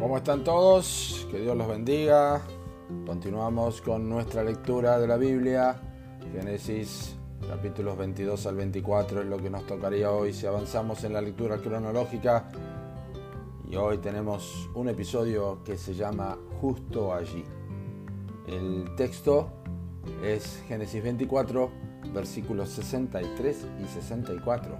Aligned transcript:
¿Cómo 0.00 0.16
están 0.16 0.42
todos? 0.42 1.28
Que 1.30 1.40
Dios 1.40 1.54
los 1.54 1.68
bendiga. 1.68 2.40
Continuamos 3.04 3.82
con 3.82 4.08
nuestra 4.08 4.42
lectura 4.42 4.98
de 4.98 5.06
la 5.06 5.18
Biblia. 5.18 5.78
Génesis 6.32 7.16
capítulos 7.46 7.98
22 7.98 8.46
al 8.46 8.56
24 8.56 9.20
es 9.20 9.26
lo 9.26 9.36
que 9.36 9.50
nos 9.50 9.66
tocaría 9.66 10.10
hoy 10.10 10.32
si 10.32 10.46
avanzamos 10.46 11.04
en 11.04 11.12
la 11.12 11.20
lectura 11.20 11.58
cronológica. 11.58 12.48
Y 13.70 13.76
hoy 13.76 13.98
tenemos 13.98 14.70
un 14.74 14.88
episodio 14.88 15.62
que 15.64 15.76
se 15.76 15.92
llama 15.92 16.38
Justo 16.62 17.12
allí. 17.12 17.44
El 18.48 18.94
texto 18.96 19.50
es 20.24 20.62
Génesis 20.66 21.02
24, 21.02 21.70
versículos 22.14 22.70
63 22.70 23.66
y 23.84 23.84
64. 23.84 24.78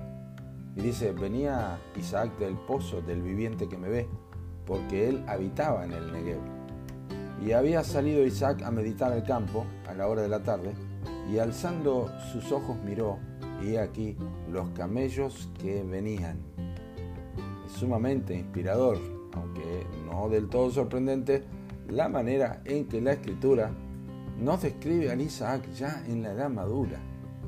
Y 0.77 0.81
dice, 0.81 1.13
venía 1.13 1.79
Isaac 1.95 2.39
del 2.39 2.57
pozo 2.57 3.03
del 3.03 3.21
viviente 3.21 3.69
que 3.69 3.77
me 3.77 3.91
ve 3.91 4.09
porque 4.71 5.09
él 5.09 5.25
habitaba 5.27 5.85
en 5.85 5.91
el 5.91 6.13
Negev. 6.13 6.39
Y 7.45 7.51
había 7.51 7.83
salido 7.83 8.25
Isaac 8.25 8.63
a 8.63 8.71
meditar 8.71 9.13
el 9.13 9.25
campo 9.25 9.67
a 9.89 9.95
la 9.95 10.07
hora 10.07 10.23
de 10.23 10.29
la 10.29 10.45
tarde, 10.45 10.75
y 11.29 11.39
alzando 11.39 12.09
sus 12.31 12.53
ojos 12.53 12.77
miró, 12.85 13.19
y 13.61 13.75
aquí 13.75 14.17
los 14.49 14.71
camellos 14.71 15.51
que 15.61 15.83
venían. 15.83 16.39
Es 17.67 17.73
sumamente 17.73 18.37
inspirador, 18.37 18.97
aunque 19.33 19.85
no 20.07 20.29
del 20.29 20.49
todo 20.49 20.71
sorprendente, 20.71 21.43
la 21.89 22.09
manera 22.09 22.63
en 22.65 22.87
que 22.87 23.01
la 23.01 23.15
escritura 23.15 23.73
nos 24.39 24.63
describe 24.63 25.11
a 25.11 25.17
Isaac 25.17 25.69
ya 25.73 26.05
en 26.07 26.23
la 26.23 26.31
edad 26.31 26.49
madura. 26.49 27.01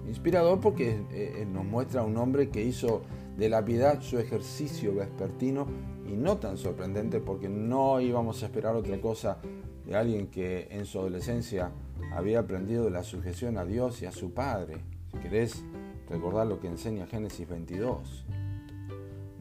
Inspirador 0.09 0.59
porque 0.59 0.91
eh, 1.13 1.37
eh, 1.37 1.47
nos 1.47 1.65
muestra 1.65 2.01
a 2.01 2.05
un 2.05 2.17
hombre 2.17 2.51
que 2.51 2.65
hizo 2.65 3.03
de 3.37 3.49
la 3.49 3.65
piedad 3.65 4.01
su 4.01 4.19
ejercicio 4.19 4.95
vespertino 4.95 5.67
y 6.07 6.13
no 6.13 6.39
tan 6.39 6.57
sorprendente 6.57 7.21
porque 7.21 7.49
no 7.49 8.01
íbamos 8.01 8.43
a 8.43 8.47
esperar 8.47 8.77
otra 8.77 9.01
cosa 9.01 9.39
de 9.87 9.97
alguien 9.97 10.29
que 10.29 10.69
en 10.71 10.85
su 10.85 10.99
adolescencia 10.99 11.73
había 12.15 12.41
aprendido 12.41 12.91
la 12.91 13.03
sujeción 13.03 13.59
a 13.59 13.65
Dios 13.65 14.03
y 14.03 14.07
a 14.07 14.13
su 14.13 14.33
Padre. 14.33 14.79
Si 15.11 15.19
querés 15.19 15.65
recordar 16.09 16.47
lo 16.47 16.61
que 16.61 16.69
enseña 16.69 17.07
Génesis 17.07 17.49
22. 17.49 18.27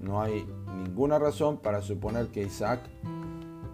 No 0.02 0.22
hay 0.22 0.48
ninguna 0.74 1.20
razón 1.20 1.58
para 1.58 1.82
suponer 1.82 2.30
que 2.30 2.44
Isaac 2.44 2.80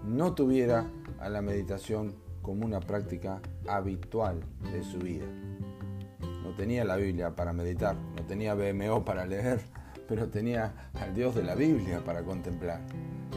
no 0.04 0.34
tuviera 0.34 0.90
a 1.20 1.30
la 1.30 1.42
meditación 1.42 2.16
como 2.42 2.66
una 2.66 2.80
práctica 2.80 3.42
habitual 3.68 4.42
de 4.72 4.84
su 4.84 5.00
vida. 5.00 5.26
No 6.44 6.56
tenía 6.56 6.86
la 6.86 6.96
Biblia 6.96 7.36
para 7.36 7.54
meditar, 7.54 7.96
no 7.96 8.26
tenía 8.26 8.56
BMO 8.56 9.04
para 9.06 9.26
leer, 9.26 9.62
pero 10.08 10.28
tenía 10.30 10.90
al 10.94 11.14
Dios 11.14 11.36
de 11.36 11.44
la 11.44 11.56
Biblia 11.56 12.02
para 12.04 12.24
contemplar. 12.24 12.82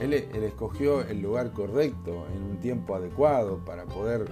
Él, 0.01 0.15
escogió 0.15 1.03
el 1.03 1.21
lugar 1.21 1.53
correcto 1.53 2.27
en 2.35 2.43
un 2.43 2.61
tiempo 2.61 2.95
adecuado 2.95 3.65
para 3.65 3.85
poder, 3.85 4.27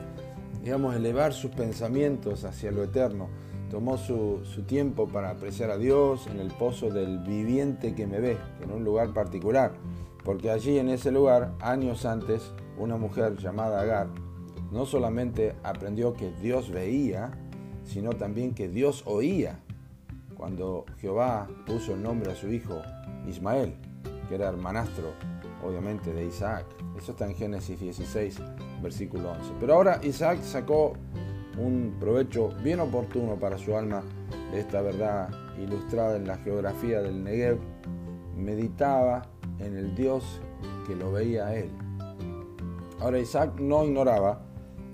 digamos, 0.62 0.94
elevar 0.94 1.32
sus 1.32 1.50
pensamientos 1.50 2.44
hacia 2.44 2.70
lo 2.70 2.84
eterno. 2.84 3.28
Tomó 3.70 3.98
su, 3.98 4.40
su 4.44 4.62
tiempo 4.62 5.08
para 5.08 5.30
apreciar 5.30 5.70
a 5.70 5.76
Dios 5.76 6.26
en 6.26 6.40
el 6.40 6.48
pozo 6.48 6.90
del 6.90 7.18
viviente 7.18 7.94
que 7.94 8.06
me 8.06 8.18
ve, 8.18 8.38
en 8.62 8.72
un 8.72 8.82
lugar 8.82 9.12
particular, 9.12 9.72
porque 10.24 10.50
allí 10.50 10.78
en 10.78 10.88
ese 10.88 11.10
lugar, 11.10 11.52
años 11.60 12.06
antes, 12.06 12.52
una 12.78 12.96
mujer 12.96 13.36
llamada 13.36 13.80
Agar 13.80 14.08
no 14.70 14.86
solamente 14.86 15.54
aprendió 15.62 16.12
que 16.14 16.30
Dios 16.42 16.70
veía, 16.70 17.32
sino 17.84 18.12
también 18.12 18.54
que 18.54 18.68
Dios 18.68 19.02
oía 19.06 19.60
cuando 20.38 20.86
Jehová 21.00 21.48
puso 21.66 21.94
el 21.94 22.02
nombre 22.02 22.30
a 22.32 22.36
su 22.36 22.48
hijo 22.48 22.80
Ismael, 23.26 23.74
que 24.28 24.36
era 24.36 24.48
hermanastro, 24.48 25.12
obviamente, 25.62 26.14
de 26.14 26.24
Isaac. 26.24 26.64
Eso 26.96 27.12
está 27.12 27.26
en 27.26 27.34
Génesis 27.34 27.78
16, 27.78 28.40
versículo 28.80 29.32
11. 29.32 29.52
Pero 29.60 29.74
ahora 29.74 30.00
Isaac 30.02 30.40
sacó 30.42 30.94
un 31.58 31.96
provecho 31.98 32.50
bien 32.62 32.78
oportuno 32.78 33.34
para 33.34 33.58
su 33.58 33.76
alma 33.76 34.02
de 34.52 34.60
esta 34.60 34.80
verdad 34.80 35.28
ilustrada 35.58 36.16
en 36.16 36.28
la 36.28 36.38
geografía 36.38 37.02
del 37.02 37.24
Negev. 37.24 37.58
Meditaba 38.36 39.26
en 39.58 39.76
el 39.76 39.96
Dios 39.96 40.40
que 40.86 40.94
lo 40.94 41.10
veía 41.10 41.48
a 41.48 41.56
él. 41.56 41.70
Ahora 43.00 43.18
Isaac 43.18 43.58
no 43.58 43.84
ignoraba 43.84 44.40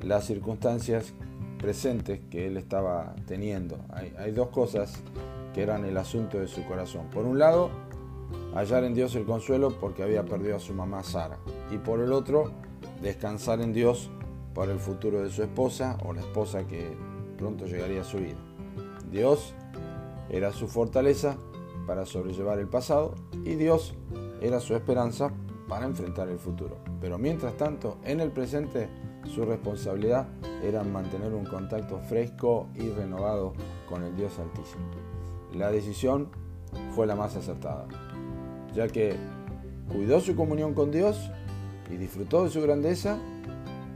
las 0.02 0.24
circunstancias 0.24 1.12
presentes 1.58 2.20
que 2.30 2.46
él 2.46 2.56
estaba 2.56 3.14
teniendo. 3.26 3.78
Hay, 3.90 4.14
hay 4.18 4.32
dos 4.32 4.48
cosas 4.48 5.02
que 5.54 5.62
eran 5.62 5.84
el 5.84 5.96
asunto 5.96 6.38
de 6.38 6.48
su 6.48 6.64
corazón. 6.64 7.08
Por 7.10 7.24
un 7.24 7.38
lado, 7.38 7.70
hallar 8.54 8.84
en 8.84 8.94
Dios 8.94 9.14
el 9.14 9.24
consuelo 9.24 9.70
porque 9.80 10.02
había 10.02 10.24
perdido 10.24 10.56
a 10.56 10.60
su 10.60 10.74
mamá 10.74 11.02
Sara. 11.02 11.38
Y 11.70 11.78
por 11.78 12.00
el 12.00 12.12
otro, 12.12 12.50
descansar 13.00 13.60
en 13.60 13.72
Dios 13.72 14.10
para 14.54 14.72
el 14.72 14.78
futuro 14.78 15.22
de 15.22 15.30
su 15.30 15.42
esposa 15.42 15.98
o 16.04 16.12
la 16.12 16.20
esposa 16.20 16.66
que 16.66 16.96
pronto 17.38 17.66
llegaría 17.66 18.02
a 18.02 18.04
su 18.04 18.18
vida. 18.18 18.38
Dios 19.10 19.54
era 20.28 20.52
su 20.52 20.68
fortaleza 20.68 21.36
para 21.86 22.06
sobrellevar 22.06 22.58
el 22.58 22.68
pasado 22.68 23.14
y 23.44 23.54
Dios 23.54 23.94
era 24.40 24.60
su 24.60 24.74
esperanza 24.74 25.32
para 25.68 25.86
enfrentar 25.86 26.28
el 26.28 26.38
futuro. 26.38 26.78
Pero 27.00 27.18
mientras 27.18 27.56
tanto, 27.56 27.98
en 28.04 28.20
el 28.20 28.30
presente, 28.30 28.88
su 29.34 29.44
responsabilidad 29.44 30.28
era 30.62 30.82
mantener 30.82 31.32
un 31.32 31.44
contacto 31.44 31.98
fresco 32.00 32.68
y 32.74 32.90
renovado 32.90 33.54
con 33.88 34.02
el 34.02 34.16
Dios 34.16 34.38
Altísimo 34.38 34.84
la 35.54 35.70
decisión 35.70 36.28
fue 36.94 37.06
la 37.06 37.16
más 37.16 37.36
acertada, 37.36 37.86
ya 38.74 38.88
que 38.88 39.16
cuidó 39.92 40.20
su 40.20 40.34
comunión 40.34 40.74
con 40.74 40.90
Dios 40.90 41.30
y 41.90 41.96
disfrutó 41.96 42.44
de 42.44 42.50
su 42.50 42.60
grandeza 42.60 43.18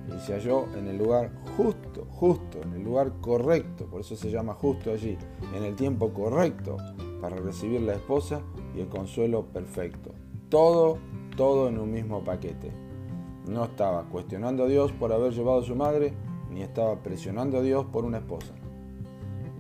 y 0.09 0.21
se 0.21 0.35
halló 0.35 0.67
en 0.77 0.89
el 0.89 0.99
lugar 0.99 1.31
justo, 1.57 2.07
justo, 2.11 2.61
en 2.63 2.73
el 2.75 2.85
lugar 2.85 3.13
correcto, 3.21 3.87
por 3.87 4.01
eso 4.01 4.17
se 4.17 4.31
llama 4.31 4.55
justo 4.55 4.93
allí, 4.93 5.19
en 5.55 5.65
el 5.65 5.75
tiempo 5.75 6.13
correcto 6.13 6.77
para 7.21 7.37
recibir 7.37 7.81
la 7.81 7.95
esposa 7.95 8.41
y 8.75 8.81
el 8.81 8.89
consuelo 8.89 9.47
perfecto. 9.47 10.13
Todo, 10.49 10.99
todo 11.37 11.69
en 11.69 11.79
un 11.79 11.91
mismo 11.91 12.23
paquete. 12.23 12.71
No 13.47 13.65
estaba 13.65 14.05
cuestionando 14.05 14.65
a 14.65 14.67
Dios 14.67 14.93
por 14.93 15.13
haber 15.13 15.33
llevado 15.33 15.61
a 15.61 15.65
su 15.65 15.75
madre, 15.75 16.13
ni 16.51 16.63
estaba 16.63 17.03
presionando 17.03 17.59
a 17.59 17.63
Dios 17.63 17.87
por 17.87 18.05
una 18.05 18.19
esposa. 18.19 18.55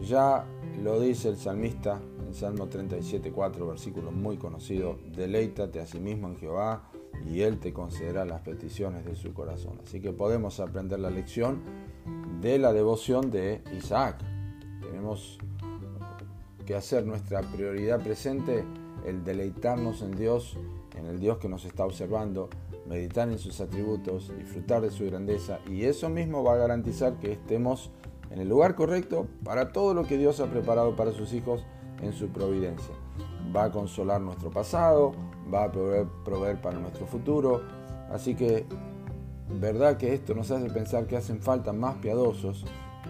Ya 0.02 0.46
lo 0.82 1.00
dice 1.00 1.28
el 1.28 1.36
salmista 1.36 2.00
en 2.26 2.34
Salmo 2.34 2.68
37.4, 2.68 3.68
versículo 3.68 4.10
muy 4.10 4.36
conocido, 4.36 4.98
deleítate 5.14 5.80
a 5.80 5.86
sí 5.86 5.98
mismo 5.98 6.28
en 6.28 6.36
Jehová 6.36 6.90
y 7.26 7.40
Él 7.40 7.58
te 7.58 7.72
concederá 7.72 8.24
las 8.24 8.42
peticiones 8.42 9.04
de 9.04 9.16
su 9.16 9.32
corazón. 9.32 9.80
Así 9.84 10.00
que 10.00 10.12
podemos 10.12 10.60
aprender 10.60 11.00
la 11.00 11.10
lección 11.10 11.60
de 12.40 12.58
la 12.58 12.72
devoción 12.72 13.30
de 13.30 13.62
Isaac. 13.76 14.18
Tenemos 14.80 15.38
que 16.64 16.74
hacer 16.74 17.04
nuestra 17.06 17.40
prioridad 17.40 18.00
presente 18.00 18.64
el 19.04 19.24
deleitarnos 19.24 20.02
en 20.02 20.12
Dios, 20.16 20.56
en 20.96 21.06
el 21.06 21.18
Dios 21.18 21.38
que 21.38 21.48
nos 21.48 21.64
está 21.64 21.84
observando, 21.84 22.48
meditar 22.86 23.28
en 23.28 23.38
sus 23.38 23.60
atributos, 23.60 24.32
disfrutar 24.36 24.82
de 24.82 24.90
su 24.90 25.04
grandeza 25.06 25.60
y 25.68 25.84
eso 25.84 26.08
mismo 26.08 26.42
va 26.42 26.54
a 26.54 26.58
garantizar 26.58 27.18
que 27.18 27.32
estemos 27.32 27.90
en 28.30 28.40
el 28.40 28.48
lugar 28.48 28.74
correcto 28.74 29.26
para 29.44 29.72
todo 29.72 29.94
lo 29.94 30.04
que 30.04 30.18
Dios 30.18 30.40
ha 30.40 30.46
preparado 30.46 30.96
para 30.96 31.12
sus 31.12 31.32
hijos 31.32 31.64
en 32.02 32.12
su 32.12 32.28
providencia. 32.28 32.94
Va 33.54 33.64
a 33.64 33.72
consolar 33.72 34.20
nuestro 34.20 34.50
pasado, 34.50 35.12
va 35.52 35.64
a 35.64 35.72
proveer, 35.72 36.60
para 36.60 36.78
nuestro 36.78 37.06
futuro. 37.06 37.62
Así 38.10 38.34
que, 38.34 38.66
verdad 39.60 39.96
que 39.96 40.14
esto 40.14 40.34
nos 40.34 40.50
hace 40.50 40.70
pensar 40.70 41.06
que 41.06 41.16
hacen 41.16 41.40
falta 41.40 41.72
más 41.72 41.96
piadosos 41.96 42.64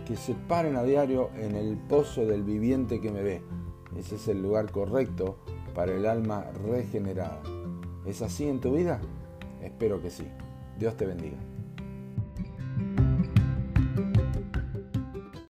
que 0.06 0.16
se 0.16 0.34
paren 0.34 0.76
a 0.76 0.82
diario 0.84 1.30
en 1.36 1.56
el 1.56 1.76
pozo 1.76 2.24
del 2.24 2.42
viviente 2.42 3.00
que 3.00 3.10
me 3.10 3.22
ve. 3.22 3.42
Ese 3.96 4.14
es 4.14 4.28
el 4.28 4.42
lugar 4.42 4.70
correcto 4.70 5.38
para 5.74 5.92
el 5.92 6.06
alma 6.06 6.46
regenerada. 6.66 7.42
¿Es 8.06 8.22
así 8.22 8.48
en 8.48 8.60
tu 8.60 8.74
vida? 8.74 9.00
Espero 9.62 10.00
que 10.00 10.10
sí. 10.10 10.26
Dios 10.78 10.96
te 10.96 11.04
bendiga. 11.04 11.57